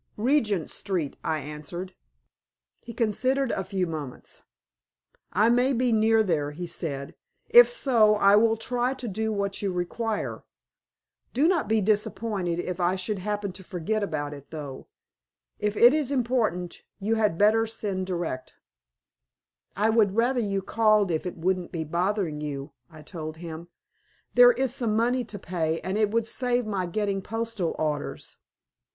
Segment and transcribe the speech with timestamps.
[0.17, 1.93] "Regent Street," I answered.
[2.79, 4.41] He considered a few moments.
[5.31, 7.13] "I may be near there," he said.
[7.49, 10.43] "If so I will try to do what you require.
[11.35, 14.87] Do not be disappointed if I should happen to forget about it, though.
[15.59, 18.55] If it is important you had better send direct."
[19.77, 23.67] "I would rather you called if it wouldn't be bothering you," I told him.
[24.33, 28.37] "There is some money to pay, and it would save my getting postal orders."